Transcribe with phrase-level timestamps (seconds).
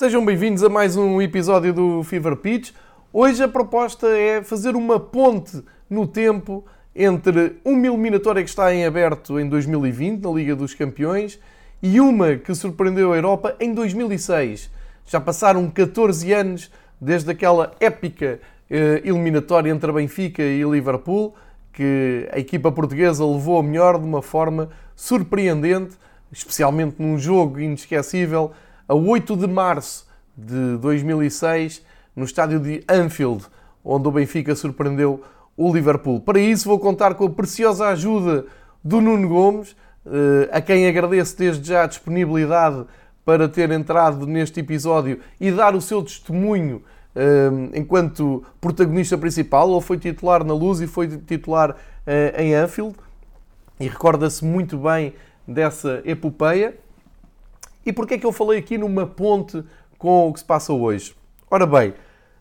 [0.00, 2.70] Sejam bem-vindos a mais um episódio do Fever Pitch.
[3.12, 6.64] Hoje a proposta é fazer uma ponte no tempo
[6.96, 11.38] entre uma eliminatória que está em aberto em 2020 na Liga dos Campeões
[11.82, 14.70] e uma que surpreendeu a Europa em 2006.
[15.04, 18.40] Já passaram 14 anos desde aquela épica
[18.70, 21.34] eh, eliminatória entre Benfica e Liverpool,
[21.74, 25.94] que a equipa portuguesa levou a melhor de uma forma surpreendente,
[26.32, 28.52] especialmente num jogo inesquecível,
[28.90, 30.04] a 8 de março
[30.36, 31.80] de 2006,
[32.16, 33.46] no estádio de Anfield,
[33.84, 35.22] onde o Benfica surpreendeu
[35.56, 36.20] o Liverpool.
[36.20, 38.46] Para isso, vou contar com a preciosa ajuda
[38.82, 42.84] do Nuno Gomes, eh, a quem agradeço desde já a disponibilidade
[43.24, 46.82] para ter entrado neste episódio e dar o seu testemunho
[47.14, 49.70] eh, enquanto protagonista principal.
[49.70, 52.96] Ele foi titular na Luz e foi titular eh, em Anfield
[53.78, 55.14] e recorda-se muito bem
[55.46, 56.74] dessa epopeia.
[57.84, 59.62] E porquê é que eu falei aqui numa ponte
[59.98, 61.14] com o que se passa hoje?
[61.50, 61.94] Ora bem,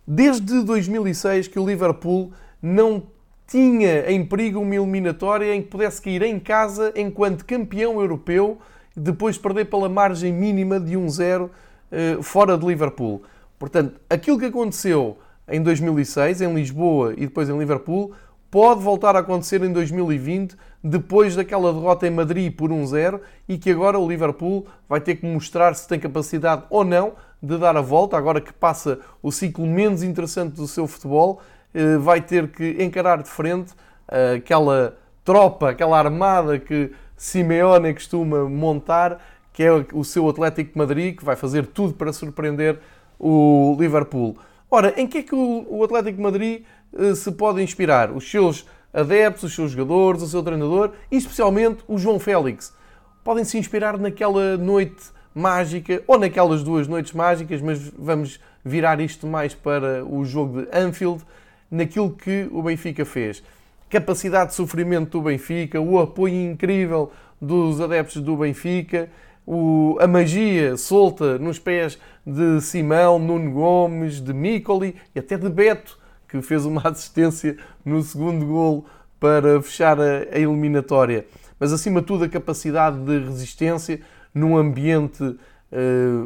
[0.05, 2.31] desde 2006 que o Liverpool
[2.61, 3.03] não
[3.47, 8.59] tinha em perigo uma eliminatória em que pudesse cair em casa enquanto campeão europeu,
[8.95, 11.49] depois de perder pela margem mínima de 1-0
[11.91, 13.23] eh, fora de Liverpool.
[13.57, 18.13] Portanto, aquilo que aconteceu em 2006, em Lisboa e depois em Liverpool,
[18.51, 23.69] pode voltar a acontecer em 2020, depois daquela derrota em Madrid por 1-0 e que
[23.69, 27.81] agora o Liverpool vai ter que mostrar se tem capacidade ou não de dar a
[27.81, 31.41] volta, agora que passa o ciclo menos interessante do seu futebol
[31.73, 33.73] eh, vai ter que encarar de frente
[34.09, 39.19] eh, aquela tropa, aquela armada que Simeone costuma montar,
[39.53, 42.79] que é o seu Atlético de Madrid, que vai fazer tudo para surpreender
[43.19, 44.37] o Liverpool.
[44.71, 46.63] Ora, em que é que o Atlético de Madrid
[47.15, 48.11] se pode inspirar?
[48.11, 52.73] Os seus adeptos, os seus jogadores, o seu treinador e especialmente o João Félix.
[53.23, 59.27] Podem se inspirar naquela noite mágica ou naquelas duas noites mágicas, mas vamos virar isto
[59.27, 61.23] mais para o jogo de Anfield
[61.69, 63.43] naquilo que o Benfica fez.
[63.89, 69.09] Capacidade de sofrimento do Benfica, o apoio incrível dos adeptos do Benfica,
[69.99, 75.98] a magia solta nos pés de Simão, Nuno Gomes, de Micoli e até de Beto,
[76.29, 78.85] que fez uma assistência no segundo golo
[79.19, 81.25] para fechar a, eliminatória.
[81.59, 83.99] Mas acima de tudo a capacidade de resistência
[84.33, 85.37] num ambiente uh,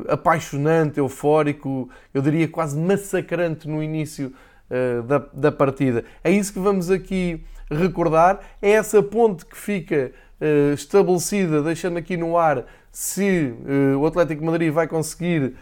[0.08, 4.32] apaixonante, eufórico, eu diria quase massacrante no início
[4.70, 6.04] eh, da, da partida.
[6.24, 8.40] É isso que vamos aqui recordar.
[8.62, 14.44] É essa ponte que fica uh, estabelecida, deixando aqui no ar se uh, o Atlético
[14.44, 15.56] Madrid vai conseguir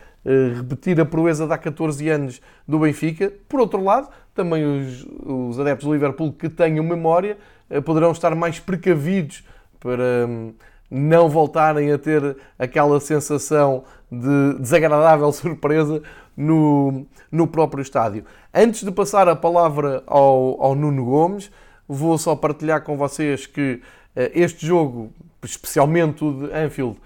[0.55, 3.31] repetir a proeza de há 14 anos do Benfica.
[3.49, 7.37] Por outro lado, também os, os adeptos do Liverpool que tenham memória
[7.85, 9.43] poderão estar mais precavidos
[9.79, 10.53] para um,
[10.89, 16.01] não voltarem a ter aquela sensação de desagradável surpresa
[16.37, 18.25] no, no próprio estádio.
[18.53, 21.51] Antes de passar a palavra ao, ao Nuno Gomes,
[21.87, 23.81] vou só partilhar com vocês que
[24.15, 25.11] uh, este jogo,
[25.43, 26.97] especialmente o de Anfield,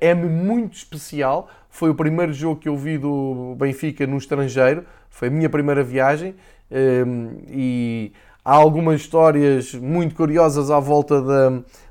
[0.00, 1.48] é-me muito especial.
[1.68, 5.82] Foi o primeiro jogo que eu vi do Benfica no estrangeiro, foi a minha primeira
[5.82, 6.30] viagem
[6.70, 8.12] uh, e
[8.44, 11.22] há algumas histórias muito curiosas à volta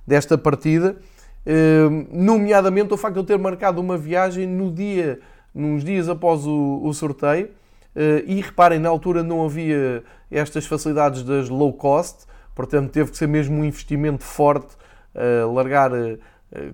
[0.05, 0.97] desta partida.
[1.45, 5.19] Ehm, nomeadamente o facto de eu ter marcado uma viagem no dia,
[5.53, 7.49] nos dias após o, o sorteio.
[7.95, 13.17] Eh, e reparem, na altura não havia estas facilidades das low cost, portanto teve que
[13.17, 14.75] ser mesmo um investimento forte,
[15.15, 16.19] uh, largar uh,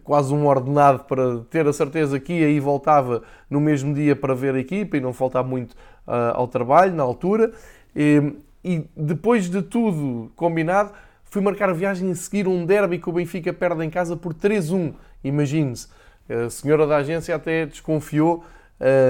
[0.04, 4.36] quase um ordenado para ter a certeza que ia e voltava no mesmo dia para
[4.36, 5.74] ver a equipa e não faltar muito
[6.08, 7.52] uh, ao trabalho na altura.
[7.96, 10.92] E, e, depois de tudo combinado,
[11.24, 14.34] fui marcar a viagem a seguir um derby que o Benfica perde em casa por
[14.34, 14.94] 3-1.
[15.24, 15.88] Imagine-se.
[16.30, 18.46] A senhora da agência até desconfiou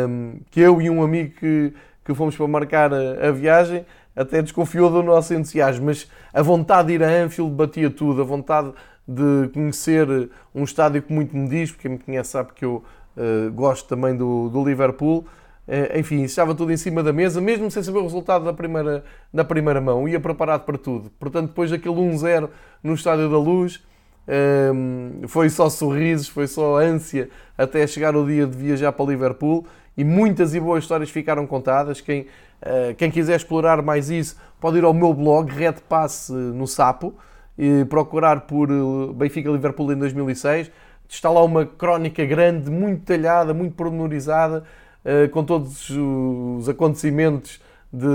[0.10, 3.86] um, que eu e um amigo que, que fomos para marcar a, a, viagem
[4.16, 5.86] até desconfiou do nosso entusiasmo.
[5.86, 8.22] Mas a vontade de ir a Anfield batia tudo.
[8.22, 8.74] A vontade
[9.08, 12.84] de conhecer um estádio que muito me diz, porque quem me conhece sabe que eu
[13.18, 15.26] uh, gosto também do, do Liverpool.
[15.68, 19.04] Eh, enfim, estava tudo em cima da mesa, mesmo sem saber o resultado da primeira,
[19.34, 21.10] da primeira mão, ia preparado para tudo.
[21.18, 22.50] Portanto, depois daquele 1-0
[22.84, 23.82] no Estádio da Luz,
[24.28, 29.66] ehm, foi só sorrisos, foi só ânsia até chegar o dia de viajar para Liverpool
[29.96, 32.02] e muitas e boas histórias ficaram contadas.
[32.02, 32.28] Quem,
[32.62, 37.16] eh, quem quiser explorar mais isso pode ir ao meu blog, Red Pass no Sapo,
[37.58, 40.72] e procurar por eh, Benfica Liverpool em 2006.
[41.08, 44.64] Está lá uma crónica grande, muito detalhada, muito pormenorizada
[45.06, 47.62] eh, com todos os acontecimentos
[47.92, 48.08] de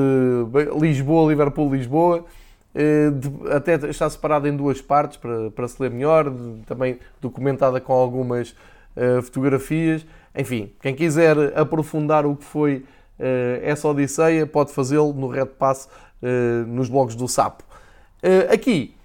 [0.81, 2.25] Lisboa, Liverpool, Lisboa.
[2.75, 3.11] Eh,
[3.55, 6.33] até está separado em duas partes para, para se ler melhor,
[6.67, 8.55] também documentada com algumas
[9.23, 10.05] fotografias.
[10.37, 12.85] enfim, quem quiser aprofundar o que foi
[13.63, 15.89] essa Odisseia pode fazê-lo no Red Pass,
[16.67, 17.63] nos blogs do Sapo.
[18.53, 18.98] Aqui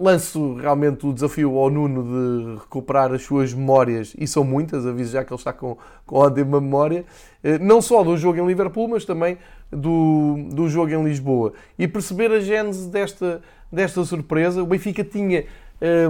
[0.00, 5.12] lanço realmente o desafio ao Nuno de recuperar as suas memórias, e são muitas, aviso
[5.12, 5.76] já que ele está com,
[6.06, 7.04] com ótima memória,
[7.60, 9.38] não só do jogo em Liverpool, mas também
[9.70, 11.52] do, do jogo em Lisboa.
[11.78, 14.62] E perceber a gênese desta, desta surpresa.
[14.62, 15.44] O Benfica tinha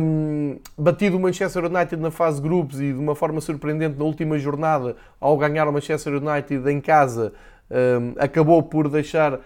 [0.01, 4.39] um, batido o Manchester United na fase grupos e de uma forma surpreendente na última
[4.39, 7.33] jornada, ao ganhar o Manchester United em casa,
[7.71, 9.41] um, acabou por deixar uh,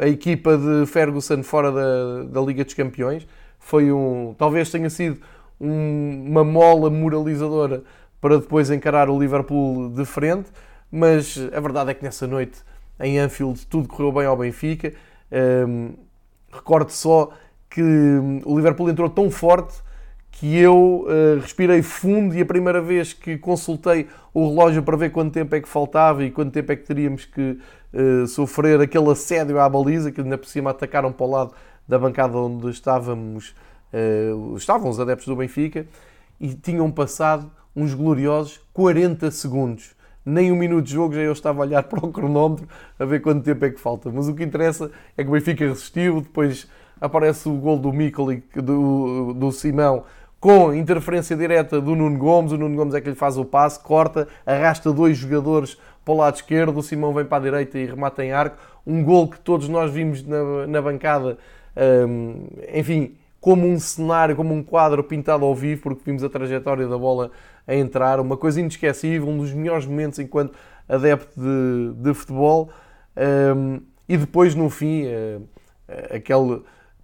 [0.00, 3.26] a equipa de Ferguson fora da, da Liga dos Campeões.
[3.58, 5.20] Foi um, talvez tenha sido
[5.60, 7.82] um, uma mola moralizadora
[8.20, 10.50] para depois encarar o Liverpool de frente,
[10.90, 12.62] mas a verdade é que nessa noite
[13.00, 14.92] em Anfield tudo correu bem ao Benfica.
[15.30, 15.94] Um,
[16.52, 17.30] recordo só
[17.70, 17.82] que
[18.44, 19.82] o Liverpool entrou tão forte
[20.30, 25.10] que eu uh, respirei fundo e a primeira vez que consultei o relógio para ver
[25.10, 27.58] quanto tempo é que faltava e quanto tempo é que teríamos que
[27.92, 31.54] uh, sofrer aquele assédio à baliza, que ainda por cima atacaram para o lado
[31.88, 33.54] da bancada onde estávamos,
[33.92, 35.86] uh, estavam os adeptos do Benfica,
[36.40, 39.96] e tinham passado uns gloriosos 40 segundos.
[40.24, 42.68] Nem um minuto de jogo já eu estava a olhar para o cronómetro
[42.98, 44.10] a ver quanto tempo é que falta.
[44.10, 46.68] Mas o que interessa é que o Benfica resistiu, depois
[47.00, 50.04] aparece o gol do Mikoli, do, do Simão,
[50.40, 52.52] com interferência direta do Nuno Gomes.
[52.52, 56.16] O Nuno Gomes é que lhe faz o passe, corta, arrasta dois jogadores para o
[56.16, 56.78] lado esquerdo.
[56.78, 58.56] O Simão vem para a direita e remata em arco.
[58.86, 61.38] Um gol que todos nós vimos na, na bancada,
[61.78, 66.86] um, enfim, como um cenário, como um quadro pintado ao vivo, porque vimos a trajetória
[66.86, 67.30] da bola
[67.66, 68.20] a entrar.
[68.20, 70.54] Uma coisa inesquecível, um dos melhores momentos enquanto
[70.88, 72.70] adepto de, de futebol.
[73.56, 75.42] Um, e depois, no fim, uh,
[76.10, 76.62] aquele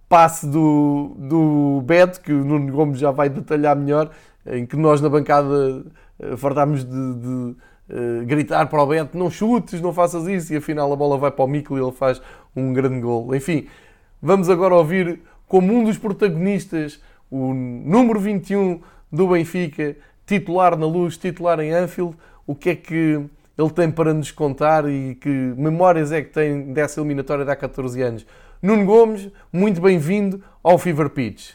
[0.09, 4.11] passe do, do Beto, que o Nuno Gomes já vai detalhar melhor,
[4.45, 5.83] em que nós na bancada
[6.19, 10.57] eh, fartámos de, de uh, gritar para o Beto, não chutes, não faças isso, e
[10.57, 12.21] afinal a bola vai para o Mico e ele faz
[12.55, 13.35] um grande gol.
[13.35, 13.67] Enfim,
[14.25, 16.99] vamos agora ouvir como um dos protagonistas,
[17.29, 18.81] o número 21
[19.11, 19.95] do Benfica,
[20.25, 22.15] titular na luz, titular em Anfield,
[22.47, 23.21] o que é que
[23.55, 27.55] ele tem para nos contar e que memórias é que tem dessa eliminatória de há
[27.55, 28.25] 14 anos.
[28.59, 31.51] Nuno Gomes, muito bem-vindo ao Fever Pitch.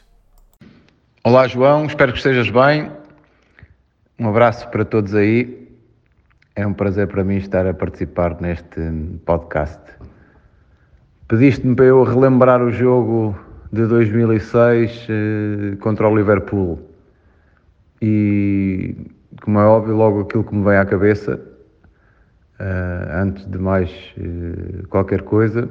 [1.24, 2.88] Olá, João, espero que estejas bem.
[4.16, 5.68] Um abraço para todos aí.
[6.54, 8.80] É um prazer para mim estar a participar neste
[9.26, 9.99] podcast.
[11.30, 13.38] Pediste-me para eu relembrar o jogo
[13.72, 16.80] de 2006 eh, contra o Liverpool.
[18.02, 18.96] E,
[19.40, 21.40] como é óbvio, logo aquilo que me vem à cabeça,
[22.58, 25.70] eh, antes de mais eh, qualquer coisa,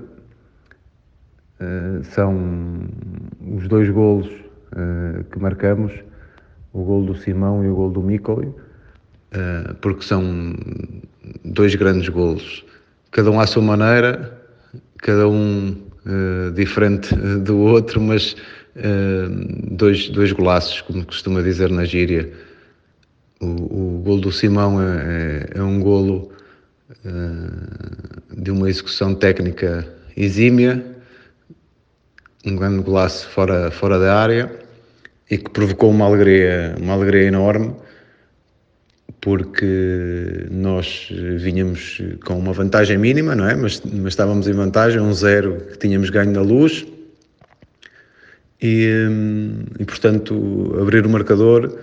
[2.03, 2.87] são
[3.57, 4.29] os dois golos
[5.29, 5.91] que marcamos,
[6.71, 8.55] o gol do Simão e o gol do Micoli,
[9.81, 10.55] porque são
[11.43, 12.65] dois grandes golos,
[13.11, 14.38] cada um à sua maneira,
[15.01, 15.75] cada um
[16.55, 18.35] diferente do outro, mas
[19.71, 22.31] dois, dois golaços, como costuma dizer na gíria.
[23.39, 26.31] O, o gol do Simão é, é, é um golo
[28.35, 29.87] de uma execução técnica
[30.17, 30.83] exímia,
[32.45, 34.51] um grande golaço fora, fora da área
[35.29, 37.75] e que provocou uma alegria, uma alegria enorme
[39.21, 43.55] porque nós vinhamos com uma vantagem mínima, não é?
[43.55, 46.85] Mas, mas estávamos em vantagem, um zero que tínhamos ganho na luz
[48.61, 48.87] e,
[49.79, 51.77] e portanto abrir o marcador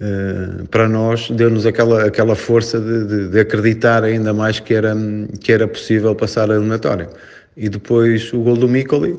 [0.00, 4.96] Uh, para nós deu-nos aquela, aquela força de, de, de, acreditar ainda mais que era,
[5.38, 7.06] que era possível passar a eliminatória.
[7.54, 9.18] E depois o gol do Micoli,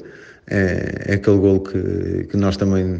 [0.50, 3.00] é, é aquele golo que, que nós também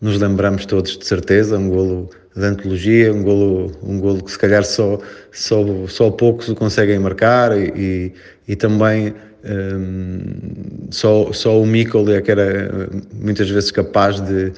[0.00, 4.38] nos lembramos todos de certeza, um golo de antologia, um golo, um golo que se
[4.38, 4.98] calhar só,
[5.32, 8.12] só, só poucos o conseguem marcar e,
[8.48, 9.14] e, também
[9.44, 14.52] um, só, só o Mikol é que era muitas vezes capaz de,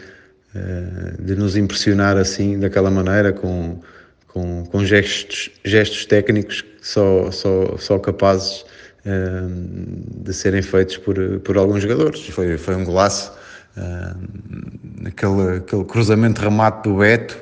[0.55, 3.81] eh, de nos impressionar assim, daquela maneira, com,
[4.29, 8.65] com, com gestos, gestos técnicos só, só, só capazes
[9.05, 12.25] de serem feitos por, por alguns jogadores.
[12.29, 13.33] Foi, foi um golaço,
[15.07, 17.39] aquele, aquele cruzamento remate do Beto.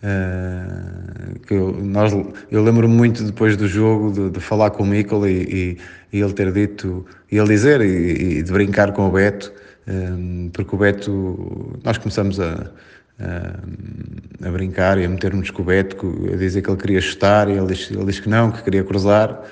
[0.00, 2.12] Uh, que eu, nós,
[2.52, 5.78] eu lembro-me muito depois do jogo de, de falar com o Michael e, e,
[6.12, 9.52] e, ele ter dito, e ele dizer, e, e de brincar com o Beto,
[9.88, 12.70] um, porque o Beto, nós começamos a,
[13.18, 15.96] a, a brincar e a meter-nos com o Beto,
[16.32, 19.42] a dizer que ele queria chutar, e ele disse, ele que não, que queria cruzar.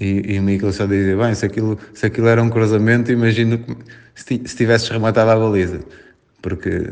[0.00, 3.64] E, e o Michael só dizia, bem, se aquilo, se aquilo era um cruzamento, imagino
[4.14, 5.80] se, se tivesses rematado a baliza.
[6.42, 6.88] Porque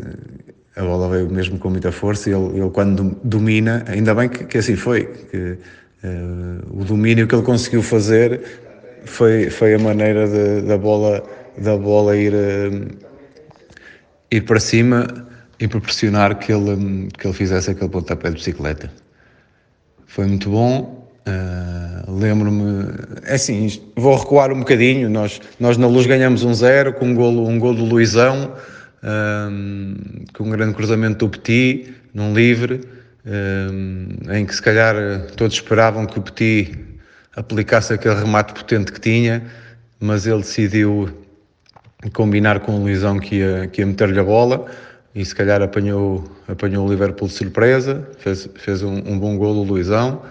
[0.76, 4.44] a bola veio mesmo com muita força e ele, ele quando domina, ainda bem que,
[4.44, 5.58] que assim foi, que
[6.04, 8.40] uh, o domínio que ele conseguiu fazer
[9.04, 11.22] foi, foi a maneira de, da bola,
[11.58, 12.96] da bola ir, uh,
[14.30, 15.06] ir para cima
[15.58, 18.90] e proporcionar que ele, que ele fizesse aquele pontapé de bicicleta.
[20.06, 21.01] Foi muito bom.
[21.26, 22.88] Uh, Lembro-me,
[23.24, 25.08] é assim, vou recuar um bocadinho.
[25.08, 28.52] Nós, nós na luz ganhamos um zero com um golo, um golo do Luizão
[29.02, 29.96] um,
[30.32, 32.80] com um grande cruzamento do Petit, num livre,
[33.26, 34.94] um, em que se calhar
[35.36, 36.78] todos esperavam que o Petit
[37.34, 39.42] aplicasse aquele remate potente que tinha,
[39.98, 41.08] mas ele decidiu
[42.12, 44.66] combinar com o Luizão que ia, que ia meter-lhe a bola
[45.14, 49.60] e se calhar apanhou, apanhou o Liverpool de surpresa, fez, fez um, um bom golo
[49.60, 50.22] o Luizão.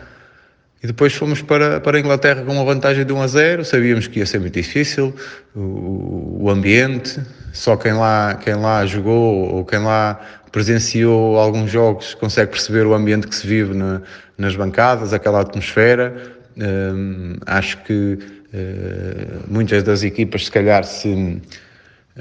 [0.83, 3.65] E depois fomos para, para a Inglaterra com uma vantagem de 1 a 0.
[3.65, 5.13] Sabíamos que ia ser muito difícil,
[5.55, 7.21] o, o ambiente,
[7.53, 10.19] só quem lá, quem lá jogou ou quem lá
[10.51, 14.01] presenciou alguns jogos consegue perceber o ambiente que se vive na,
[14.37, 16.13] nas bancadas, aquela atmosfera.
[16.57, 18.17] Um, acho que
[18.53, 21.39] uh, muitas das equipas, se calhar, se,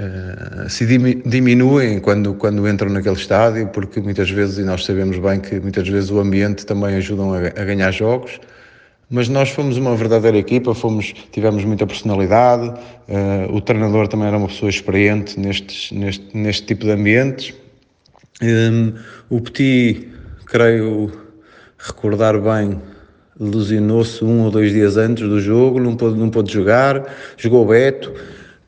[0.00, 0.86] uh, se
[1.26, 5.86] diminuem quando, quando entram naquele estádio, porque muitas vezes, e nós sabemos bem que muitas
[5.86, 8.40] vezes o ambiente também ajuda a, a ganhar jogos
[9.10, 14.38] mas nós fomos uma verdadeira equipa, fomos, tivemos muita personalidade, uh, o treinador também era
[14.38, 17.52] uma pessoa experiente nestes, neste, neste tipo de ambientes.
[18.40, 18.94] Um,
[19.28, 20.08] o Petit,
[20.46, 21.10] creio
[21.76, 22.80] recordar bem,
[23.38, 27.04] ilusionou-se um ou dois dias antes do jogo, não pôde, não pôde jogar,
[27.36, 28.14] jogou Beto,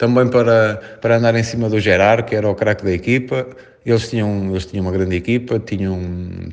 [0.03, 3.47] também para, para andar em cima do Gerard, que era o craque da equipa.
[3.87, 5.99] Eles tinham, eles tinham uma grande equipa, tinham,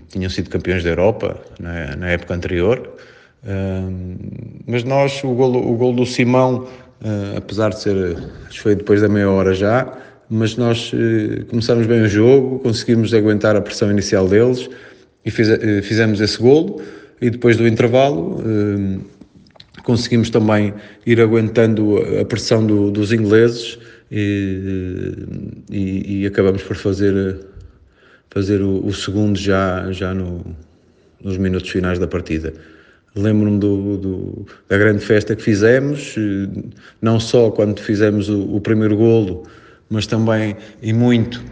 [0.07, 2.77] tinham sido campeões da Europa na, na época anterior
[4.67, 6.67] mas nós, o gol, o gol do Simão,
[7.01, 8.17] uh, apesar de ser,
[8.51, 9.91] foi depois da meia hora já,
[10.29, 14.69] mas nós uh, começamos bem o jogo, conseguimos aguentar a pressão inicial deles
[15.25, 16.81] e fiz, uh, fizemos esse golo.
[17.21, 18.41] E depois do intervalo,
[19.89, 20.71] conseguimos também
[21.03, 23.79] ir aguentando a pressão do, dos ingleses
[24.11, 25.15] e,
[25.67, 27.39] e, e, acabamos por fazer,
[28.29, 30.45] fazer o, o segundo já, já no,
[31.23, 32.53] nos minutos finais da partida.
[33.15, 36.69] Lembro-me do, do, da grande festa que fizemos, eh,
[37.01, 39.47] não só quando fizemos o, o primeiro golo,
[39.89, 41.43] mas também e muito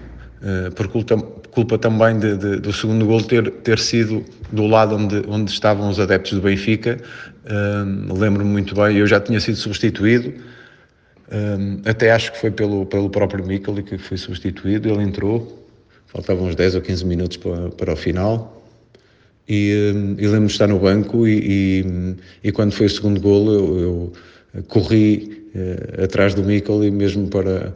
[0.44, 0.88] uh, por
[1.58, 5.90] culpa, também de, de, do segundo golo ter, ter sido do lado onde, onde estavam
[5.90, 7.00] os adeptos do Benfica.
[7.46, 12.86] Uh, Lembro-me muito bem, eu já tinha sido substituído, uh, até acho que foi pelo,
[12.86, 15.68] pelo próprio Mikkel que foi substituído, ele entrou,
[16.06, 18.54] faltavam uns 10 ou 15 minutos para, para o final.
[19.50, 23.80] E, lembro-me de estar no banco e, e, e, quando foi o segundo gol eu,
[24.54, 27.74] eu corri uh, atrás do Mikkel e mesmo para,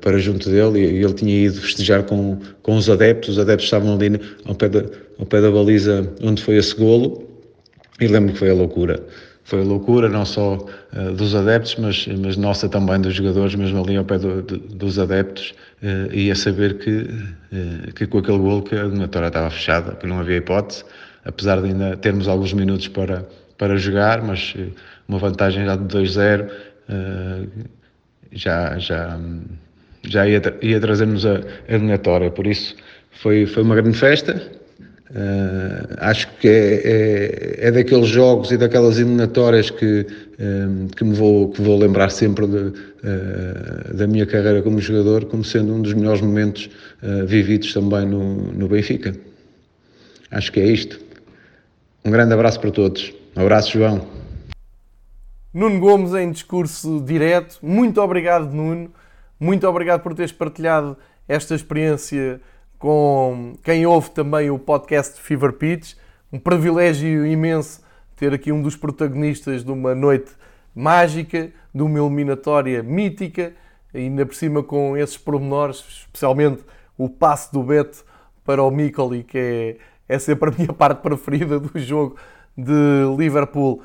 [0.00, 3.94] para junto dele e, ele tinha ido festejar com, com os adeptos, os adeptos estavam
[3.94, 4.84] ali ao pé da,
[5.18, 7.28] ao pé da baliza onde foi esse golo
[8.00, 9.02] e lembro-me que foi a loucura.
[9.44, 13.82] Foi a loucura não só uh, dos adeptos, mas, mas nossa também dos jogadores, mesmo
[13.82, 15.54] ali ao pé do, do, dos adeptos,
[16.10, 17.06] e a saber que,
[17.94, 20.84] que com aquele golo que a eliminatória estava fechada, que não havia hipótese,
[21.26, 23.26] apesar de ainda termos alguns minutos para,
[23.58, 24.68] para jogar, mas eh,
[25.08, 27.48] uma vantagem já de 2-0 uh,
[28.32, 29.18] já, já,
[30.08, 32.30] já ia, ia trazer-nos a, eliminatória.
[32.30, 32.76] Por isso
[33.22, 34.50] foi, foi uma grande festa.
[35.08, 40.04] Uh, acho que é, é, é, daqueles jogos e daquelas eliminatórias que,
[40.38, 45.26] um, que, me vou, que vou lembrar sempre de, uh, da minha carreira como jogador,
[45.26, 46.68] como sendo um dos melhores momentos
[47.02, 49.14] uh, vividos também no, no Benfica.
[50.30, 50.98] Acho que é isto.
[52.04, 53.14] Um grande abraço para todos.
[53.36, 54.06] Um abraço, João.
[55.54, 57.58] Nuno Gomes em discurso direto.
[57.62, 58.90] Muito obrigado, Nuno.
[59.38, 60.96] Muito obrigado por teres partilhado
[61.28, 62.40] esta experiência
[62.78, 65.94] com quem ouve também o podcast Fever Pitch.
[66.32, 67.82] Um privilégio imenso
[68.16, 70.32] ter aqui um dos protagonistas de uma noite
[70.74, 73.52] mágica, de uma eliminatória mítica,
[73.94, 76.62] ainda por cima com esses pormenores, especialmente
[76.96, 78.04] o passe do Beto
[78.44, 79.76] para o Micoli, que é
[80.08, 82.16] é sempre a minha parte preferida do jogo
[82.56, 82.72] de
[83.16, 83.82] Liverpool.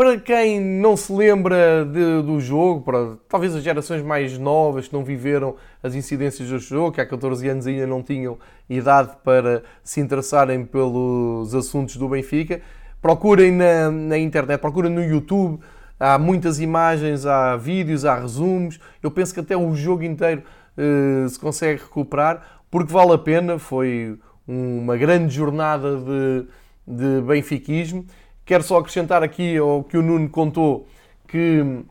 [0.00, 4.94] Para quem não se lembra de, do jogo, para talvez as gerações mais novas que
[4.94, 9.62] não viveram as incidências do jogo, que há 14 anos ainda não tinham idade para
[9.84, 12.62] se interessarem pelos assuntos do Benfica,
[13.02, 15.60] procurem na, na internet, procurem no YouTube.
[15.98, 18.80] Há muitas imagens, há vídeos, há resumos.
[19.02, 20.42] Eu penso que até o jogo inteiro
[20.78, 23.58] uh, se consegue recuperar, porque vale a pena.
[23.58, 26.46] Foi uma grande jornada de,
[26.86, 28.06] de benfiquismo.
[28.50, 30.88] Quero só acrescentar aqui ao que o Nuno contou
[31.28, 31.84] que uh,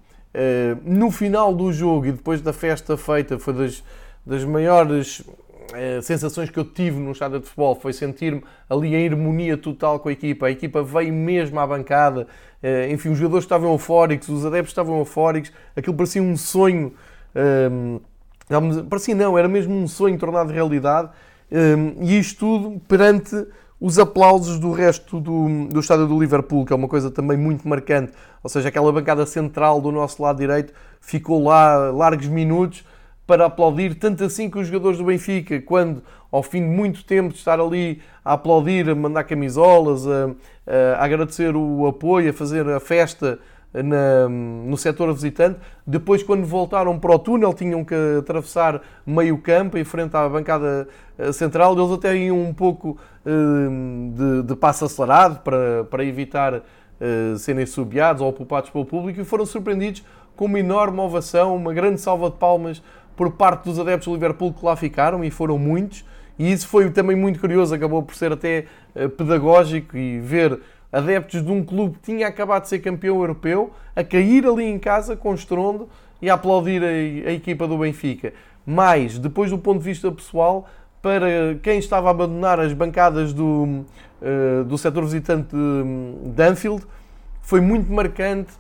[0.84, 3.84] no final do jogo e depois da festa feita foi das,
[4.26, 9.08] das maiores uh, sensações que eu tive no estádio de futebol foi sentir-me ali em
[9.08, 10.48] harmonia total com a equipa.
[10.48, 12.28] A equipa veio mesmo à bancada,
[12.62, 16.94] uh, enfim, os jogadores estavam eufóricos, os adeptos estavam eufóricos, aquilo parecia um sonho.
[17.34, 18.02] Um,
[18.90, 21.10] parecia não, era mesmo um sonho tornado realidade.
[21.50, 23.48] Um, e isto tudo perante
[23.80, 27.68] os aplausos do resto do, do estádio do Liverpool, que é uma coisa também muito
[27.68, 28.12] marcante.
[28.44, 32.84] Ou seja, aquela bancada central do nosso lado direito ficou lá largos minutos
[33.26, 37.30] para aplaudir, tanto assim que os jogadores do Benfica, quando ao fim de muito tempo
[37.30, 40.32] de estar ali a aplaudir, a mandar camisolas, a,
[40.98, 43.40] a agradecer o apoio, a fazer a festa
[43.74, 45.60] na, no setor visitante.
[45.86, 50.88] Depois, quando voltaram para o túnel, tinham que atravessar meio campo em frente à bancada
[51.18, 51.78] eh, central.
[51.78, 57.66] Eles até iam um pouco uh, de, de, passo acelerado para, para evitar uh, serem
[57.66, 60.04] subiados ou ocupados pelo público e foram surpreendidos
[60.36, 62.82] com uma enorme ovação, uma grande salva de palmas
[63.16, 66.06] por parte dos adeptos do Liverpool que lá ficaram e foram muitos.
[66.38, 68.66] E isso foi também muito curioso, acabou por ser até
[69.18, 70.58] pedagógico e ver
[70.92, 74.80] adeptos de um clube que tinha acabado de ser campeão europeu a cair ali em
[74.80, 75.88] casa com estrondo
[76.22, 76.88] e a aplaudir a,
[77.30, 78.34] a equipa do Benfica.
[78.66, 80.68] Mas, depois do ponto de vista pessoal,
[81.02, 83.86] para quem estava a abandonar as bancadas do,
[84.22, 86.84] uh, do setor visitante de, Anfield,
[87.42, 88.52] foi muito marcante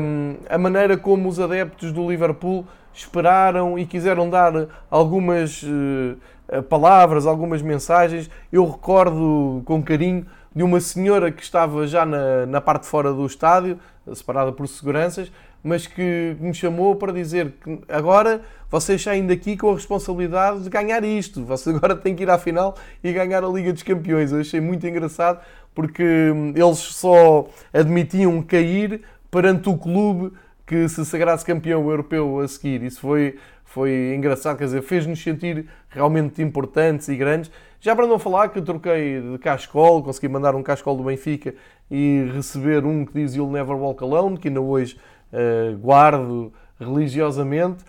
[0.00, 4.52] um, a maneira como os adeptos do Liverpool esperaram e quiseram dar
[4.90, 8.30] algumas uh, palavras, algumas mensagens.
[8.52, 13.12] Eu recordo com carinho de uma senhora que estava já na, na parte de fora
[13.12, 13.78] do estádio,
[14.14, 15.32] separada por seguranças,
[15.62, 20.68] mas que me chamou para dizer que agora vocês saem daqui com a responsabilidade de
[20.68, 21.42] ganhar isto.
[21.44, 24.30] Vocês agora têm que ir à final e ganhar a Liga dos Campeões.
[24.30, 25.40] Eu achei muito engraçado
[25.74, 30.32] porque hum, eles só admitiam cair perante o clube
[30.66, 32.82] que se sagrasse campeão europeu a seguir.
[32.82, 37.50] Isso foi, foi engraçado, quer dizer, fez-nos sentir realmente importantes e grandes.
[37.84, 41.54] Já para não falar que troquei de cascol, consegui mandar um cascol do Benfica
[41.90, 44.98] e receber um que diz You'll Never Walk Alone, que ainda hoje
[45.30, 46.50] uh, guardo
[46.80, 47.84] religiosamente.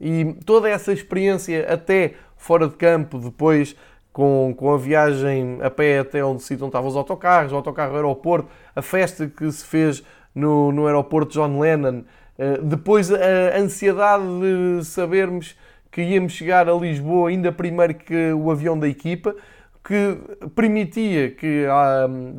[0.00, 3.74] E toda essa experiência até fora de campo, depois
[4.12, 8.48] com, com a viagem a pé até onde se estavam os autocarros, o autocarro aeroporto,
[8.76, 10.00] a festa que se fez
[10.32, 12.04] no, no aeroporto John Lennon,
[12.38, 14.22] eh, depois a ansiedade
[14.78, 15.56] de sabermos
[15.90, 19.34] que íamos chegar a Lisboa ainda primeiro que o avião da equipa,
[19.84, 20.18] que
[20.54, 21.66] permitia que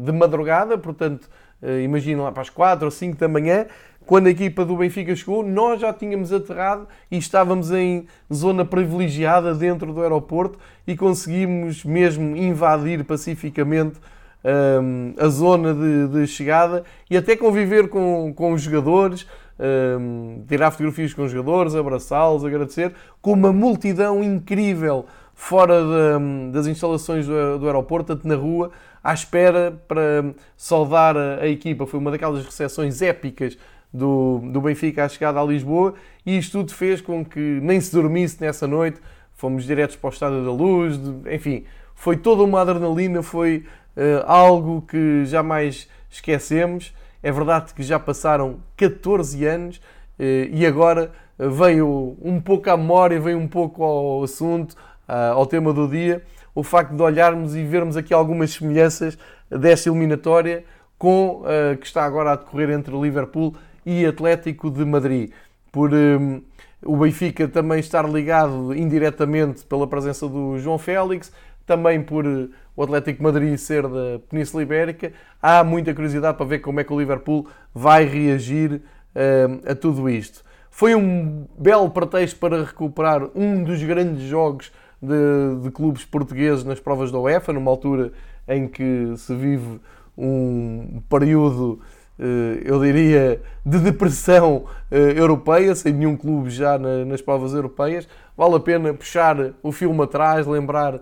[0.03, 1.29] de madrugada, portanto,
[1.61, 3.65] eh, imagina lá para as 4 ou 5 da manhã,
[4.05, 9.53] quando a equipa do Benfica chegou, nós já tínhamos aterrado e estávamos em zona privilegiada
[9.53, 13.99] dentro do aeroporto e conseguimos mesmo invadir pacificamente
[14.43, 19.27] um, a zona de, de, chegada e até conviver com, com os jogadores,
[19.59, 26.67] um, tirar fotografias com os jogadores, abraçá-los, agradecer, com uma multidão incrível fora de, das
[26.67, 28.71] instalações do, do, aeroporto, na rua,
[29.03, 31.85] à espera para saudar a, a equipa.
[31.87, 33.57] Foi uma daquelas recepções épicas
[33.93, 37.91] do, do Benfica à chegada a Lisboa e isto tudo fez com que nem se
[37.91, 38.99] dormisse nessa noite.
[39.33, 43.65] Fomos diretos para o Estádio da Luz, de, enfim, foi toda uma adrenalina, foi
[43.97, 46.93] uh, algo que jamais esquecemos.
[47.23, 49.81] É verdade que já passaram 14 anos uh,
[50.51, 54.73] e agora veio um pouco à memória, veio um pouco ao assunto,
[55.07, 59.17] uh, ao tema do dia, o facto de olharmos e vermos aqui algumas semelhanças
[59.49, 60.63] desta eliminatória
[60.97, 63.55] com uh, que está agora a decorrer entre Liverpool
[63.85, 65.31] e Atlético de Madrid.
[65.71, 66.41] Por um,
[66.83, 71.31] o Benfica também estar ligado indiretamente pela presença do João Félix,
[71.65, 72.25] também por
[72.75, 76.93] o Atlético Madrid ser da Península Ibérica, há muita curiosidade para ver como é que
[76.93, 78.81] o Liverpool vai reagir
[79.15, 80.43] uh, a tudo isto.
[80.69, 84.71] Foi um belo pretexto para recuperar um dos grandes jogos
[85.01, 88.13] de, de, clubes portugueses nas provas da UEFA, numa altura
[88.47, 89.79] em que se vive
[90.17, 91.81] um período,
[92.17, 98.07] eh, eu diria, de depressão eh, europeia, sem nenhum clube já nas provas europeias.
[98.37, 101.01] Vale a pena puxar o filme atrás, lembrar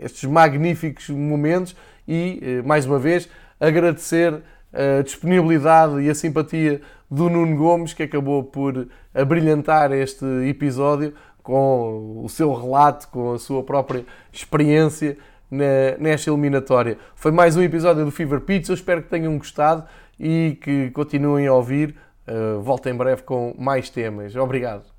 [0.00, 1.74] estes magníficos momentos
[2.06, 8.02] e, eh, mais uma vez, agradecer a disponibilidade e a simpatia do Nuno Gomes, que
[8.02, 15.16] acabou por abrilhantar este episódio com o seu relato, com a sua própria experiência
[15.98, 16.98] nesta eliminatória.
[17.14, 19.84] Foi mais um episódio do Fever Pitch, eu espero que tenham gostado
[20.18, 21.94] e que continuem a ouvir.
[22.26, 24.34] Eh, volto em breve com mais temas.
[24.34, 24.93] Obrigado.